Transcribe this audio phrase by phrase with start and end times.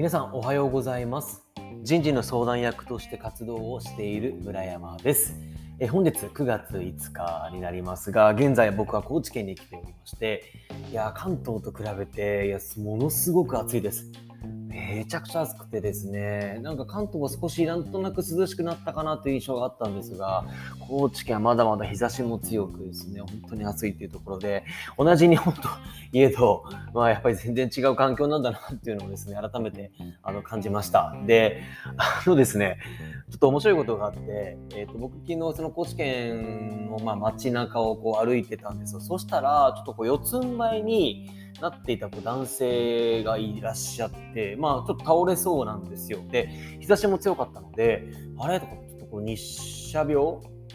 [0.00, 1.44] 皆さんおはようございます。
[1.82, 5.36] 人事の相談役として活動をしている村山です。
[5.78, 10.42] え本日9月5日になりますが現在僕は高知県に来ておりまして
[10.90, 14.10] いや関東と比べていやものすごく暑いです。
[14.90, 20.44] めちゃくちゃ暑くてですね、なんか関東は少しなんとなく涼しくなったかなという印象があったんですが、
[20.80, 24.64] 高知県はまだまだ日差しも強くですね、本当に暑いっていうところで、
[24.98, 25.68] 同じ日本と
[26.12, 29.92] いえど、まあやっぱり全然違う環境なんだなっていうのをですね、改めて
[30.24, 31.14] あの感じました。
[31.24, 31.62] で、
[31.96, 32.78] あのですね、
[33.30, 39.00] ちょっと面白いことがあって、えっ、ー、と僕昨日その高知県のまあ街中をこう歩いてたんですよ。
[39.00, 46.20] そしたら、ちょっとこう四つん這いに、なっていた男性がいらっしゃって、まあちょっと倒れそうなんですよ。
[46.30, 46.48] で、
[46.80, 48.06] 日差しも強かったので、
[48.38, 50.16] あれとかちょっとこう日射病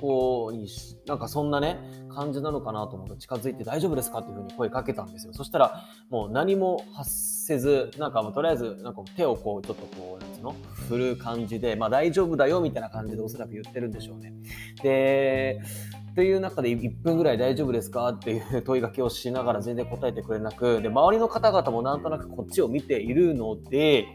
[0.00, 1.78] こう、なんかそんなね、
[2.12, 5.32] 感じなのかなと思って近づいて大丈夫ですかっていうふうに声かけたんですよ。
[5.32, 10.56] そしたら、もう何も発せず、なんかもうとりあえず、なんか手をこう、ちょっとこう、なんつうの？
[10.88, 14.32] 振る感じで、まあ大丈夫だよみたいな感じでおそらく言ってるんでしょうね。
[14.82, 15.60] で、
[16.14, 18.08] という中で1分ぐらい大丈夫ですか？
[18.08, 24.06] っていう問いかけをしながら全然答えてくれなく、で、周りの方々もなんとなくこっちを見ているので、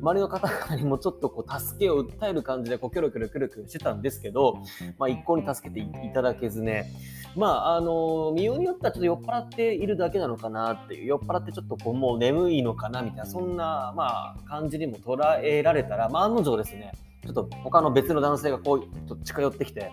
[0.00, 4.62] 周りの方々にもちょっとこう助けを訴える感じでこうキョロキョロキョロキョロしてたんですけど、
[4.98, 6.92] まあ、一向に助けていただけずね、
[7.34, 16.92] まあ、あの、見ようによってはちょっと酔っ払っているだけなのかなっていう、酔っ払ってちょっとこうもう眠いのかなみたいな、そんな、まあ、感じにも捉えられたら、まあ、案の定ですね、
[17.24, 19.90] ちょっと他の別の男性がこう、ちょっと近寄ってきて、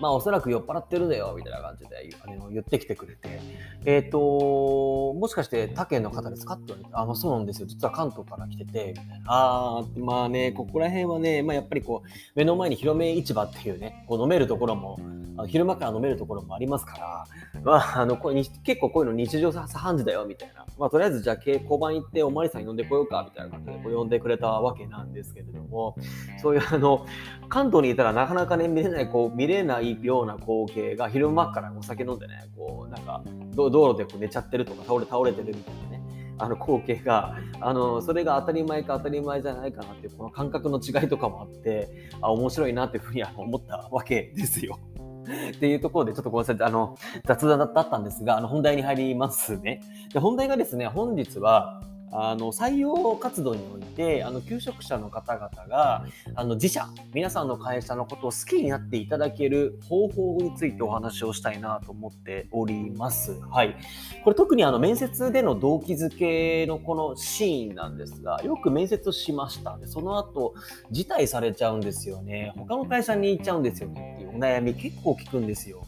[0.00, 2.10] まあおそらく酔っ払ってるだよみたいな感じで
[2.50, 3.40] 言ってきてくれて、
[3.84, 6.54] えっ、ー、と、もしかして他県の方ですか？
[6.54, 7.66] って言われて、あ、まあそうなんですよ。
[7.68, 9.20] 実は関東から来てて、みたいな。
[9.26, 14.98] あ、まあね、ここら辺はね、まあやっぱりこう、目の前に広め市場っていうね、こう飲めるところも、
[15.36, 17.26] あの昼間から飲めるところもありますから、
[17.62, 20.64] まあ、あの、これ結構こういうの日常茶飯事だよ、みたいな。
[20.78, 25.94] まあとりあえずじゃあ交番行っておまわりさん呼んでこようか、みたいな感じでこう呼んでくれたわけなんですけれども、
[26.42, 27.06] そういうあの、
[27.48, 33.22] 関東にいたらなかなかね、見れない、こう、見れないような光景が昼間からお酒飲んでね、こう、なんか、
[33.54, 36.02] 道路でこう寝ちゃってるとか、倒れ、倒れてるみたいなね、
[36.38, 44.78] あの光景が、あの、それが当たり前か当たり前じゃないかなっていう、この感覚の違いとかもあって、あ、面白いなっていうふうに思ったわけですよ。
[45.54, 49.82] っていうところで、ちょっとごめんなさい、あの、雑談だったんですが、あの、本題に入りますね。
[50.12, 56.04] で、本題がですね、本日は、あの採用活動においてあの求職者の方々が
[56.34, 63.40] あの自社皆さんの会社のことを好きになっていただける方法についてお話をしたいなと思っております。
[63.50, 63.76] はい、
[64.24, 70.54] これ特にあの面接での動機づけのこのシーンなんですがよく面接しましたでその後
[70.90, 75.86] 辞退されちゃうんですよね他の会社に行っちゃうんですよねっていうお悩み結構聞くんですよ。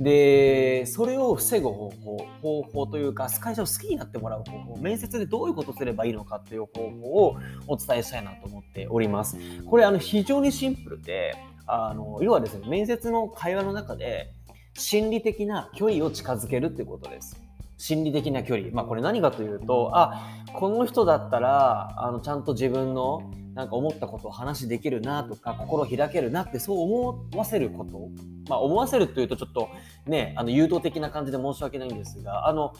[0.00, 9.36] で、それを防ぐ方法、方法というか、会社を好きになってもらう方法、面接でどういうことすればいいのかっていう方法をお伝えしたいなと思っております。
[9.66, 11.34] これ、あの、非常にシンプルで、
[11.66, 14.32] あの、要はですね、面接の会話の中で、
[14.74, 17.36] 心理的な距離を近づけるっていうことです。
[17.76, 18.68] 心理的な距離。
[18.72, 20.22] まあこれ何かというと、あ、
[20.54, 28.08] この人だったら、あの、ちゃんと自分のなんか思ったことを話できるなとか、心開けるなってそう思わせること。
[28.48, 29.68] まあ思わせるというとちょっと
[30.06, 32.72] ね、あの誘導的な感じで申し訳ないんですが、あの、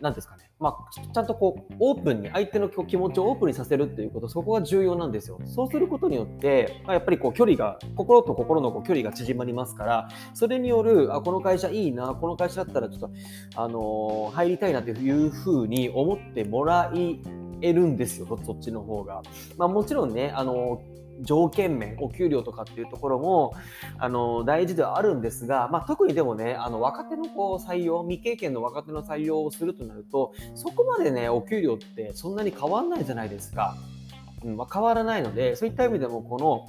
[0.00, 0.48] なんですかね。
[0.60, 5.38] まあ、ちゃんとこう、オープンに、相手の気持ちをオープンにさせるっていうこと、そこが重要なんですよ。
[5.44, 13.10] そうすることによって、まあ、やっぱりこう、距離が、心と心のこう距離が縮まりますから、それによる、あ、この会社いいな、この会社だったらちょっと、
[13.54, 16.90] あのー、入りたいなというふうに思ってもら
[17.62, 19.22] えるんですよ、そっちの方が。
[19.56, 20.80] まあ、もちろんね、あの
[21.20, 23.54] 条件面、お給料とかっていうところも、
[23.98, 33.76] あの、大事ではあるんですが、まあ、特にでもね、あの、若手のこう採用、未経験の若手の採用をするとなると、そこまでね、お給料ってそんなに変わんないじゃないですか。
[34.44, 36.66] うん、まあ、変わらないので、そういった意味でも、この、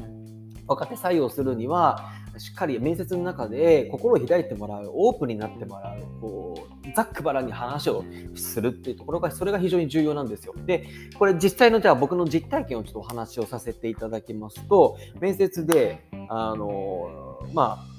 [0.67, 8.03] 若手採用するには、しっかり面接の中で心を開いてもらう、オープンになってもらう、こう、ざっくばらんに話を
[8.35, 10.53] するっていうところが、それが非常に重要なんですよ。
[10.65, 10.85] で、
[11.17, 17.85] これ実際のじゃあ僕の実体験をちょっとお話をさせていただきますと、面接で、あの、ま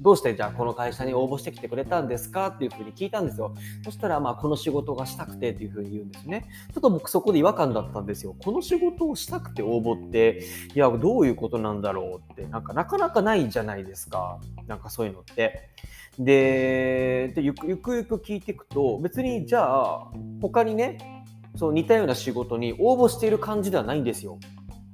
[0.00, 3.52] どうしてじゃあこの会社に応募してきてくれたんですかっていうふうに聞いたんですよ。
[3.84, 6.46] そしたら、まあ、この仕事がしたくてっていうふうに言うんですね。
[6.72, 8.36] ちょっと僕そこで違和感だったんですよ。
[8.42, 14.38] この仕事をしたくて応募って、いや、どういうことなんだろうって、なんかなかなかないじゃないですか。
[14.66, 15.70] なんかそういうのって。
[16.18, 20.10] で、でゆくゆくゆく聞いていくと、別にじゃあ、
[20.40, 21.24] 他にね、
[21.56, 24.38] そう似たような仕事に応募している感じではないんですよ。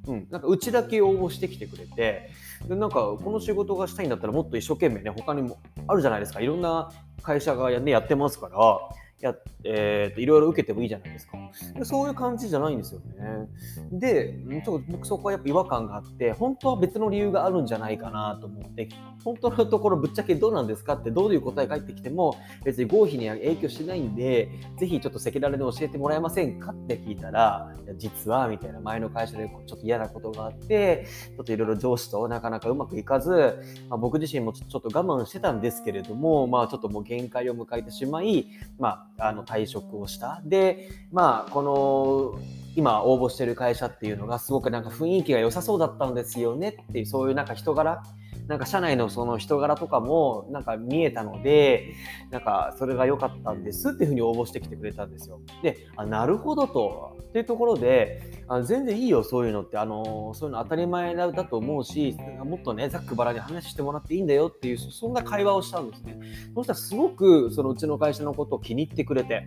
[0.06, 2.30] うん、なんかうちだけ応募してきてくれて
[2.68, 6.90] でなんかこの仕事がしたいんだったらもっと一生懸命ね他にもあるじゃないですかいろんな
[7.22, 8.58] 会社がや,、ね、やってますから
[9.24, 9.34] や、
[9.64, 11.38] えー、いろいろ受けてもいいじゃないですか。
[11.74, 13.48] でそういう感じじゃないんですよね。
[13.92, 18.88] で、ちょっと僕そこはやっぱ違和感があって、本当は別の理由があるんじゃないかなと思って、
[19.24, 33.30] 本当のところぶっちゃけどうなんですかってどういう答え返ってきても別に合否には影響しないんで、ぜひちょっと赤裸々に教えてもらえませんかって聞いたら、実はみたいな前の会社でちょっと嫌なことがあって、ちょっといろいろ上司となかなかうまくいかず、
[33.88, 38.46] まあ、僕自身もちょっと我慢してたんですけれども、まあちょっともう限界を迎えてしまい、
[38.78, 40.42] まあ、あの退職をした。
[40.44, 42.41] で、まあこの
[42.76, 48.02] 今応募してる会社っていうのがすごくなんか雰囲気が良さそうだったんですよねっていうそういうなんか人柄
[48.46, 51.94] なんか社内のその人柄とかもなんか見えたので、
[52.31, 55.41] なんかそれが良かったんですっていうふうに応募してきてくれたんですよ。
[55.62, 57.17] で、あなるほどと。
[57.23, 59.79] っていうところで、あ全然いいよ、そういうのって。
[59.79, 66.19] あのそういうの当たり前だと思うし、もっとね、ざっくばらに話してもらっていいんだよっていう、そんな会話をしたんですね。
[66.55, 69.46] そしたらすごくそのうちの会社のことを気に入ってくれて、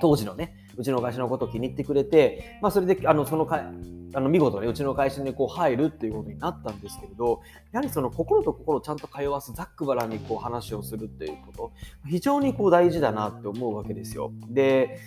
[0.00, 3.70] 当時のね、うちの会社のことを気に入ってくれて、まあ、それで、あの、そのか、
[4.14, 7.40] あの見事ね、うちの会社にこう入るっていうことになったんですけれど、
[7.72, 11.72] やはりその心と心をちゃんと通わすざっくばらんにこう話をするっていうこと、
[12.06, 14.32] 非常にこう大事だなって思うわけですよ。
[14.48, 14.98] で、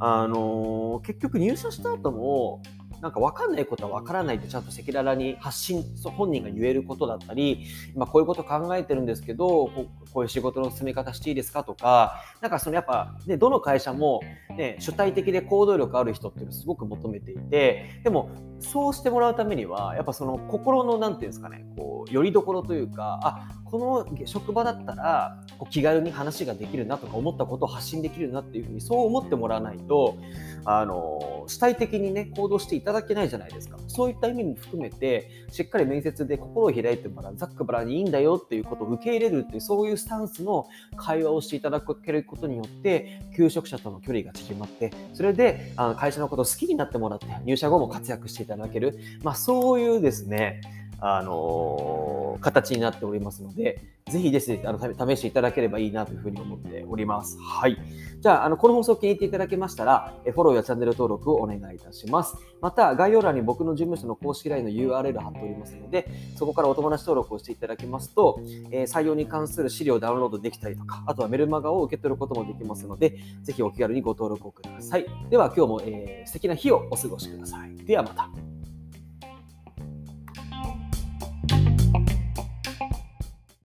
[0.00, 2.60] あの、結局入社した後も、
[3.00, 9.66] なんか分かんないことは分からないってちゃんと赤裸々に発信本人が言えることだったり、まあ、こういうこと考えてるんですけど
[10.12, 14.20] こういう仕事の進め方していいですかとかなんかそのやっぱ、ね、どの会社も、
[14.56, 30.16] ね、主体的で行動力ある人っていうのをすごく求めていてでもそうしてもらうためにはやっぱその心の何て言うんですかねこうよりどころというかあこの職場だったらこう気軽に話ができるなとか思ったことを発信できるなっていうふうにそう思ってもらわないと
[30.64, 33.78] あの主体的にね行動していただけないじゃないですか。
[33.88, 40.66] そういった意味も含めてしっかり面接で心を開いてもらうざっくばらにいいんだよっていうことを受け入れるっていうそういうスタンスの
[40.96, 50.60] 会話をしていただけることによって求職者との距離が縮まってそれであの会社のことを好きになってもらって入社後も活躍していただける、まあ、そういうですね
[51.00, 57.38] あの形になっておりますので、ぜひですね、あの試していただければいいなというふうに思っております。
[57.40, 57.76] はい。
[58.20, 62.36] じゃあ、あのこの放送を気に入っていただけましたら、フォローやチャンネル登録をお願いいたします。
[62.60, 68.40] また、概要欄に僕の事務所の公式 LINE の URL 貼っておりますので、そこからお友達登録をしていただきますと、
[68.70, 75.06] えー、採用に関する資料をダウンロードできたりとか、あとはメルマガを受け取ることもできますので、ぜひお気軽にご登録をください。
[75.30, 77.76] では、今日も、えー、素敵な日をお過ごしください。
[77.84, 78.45] ではまた。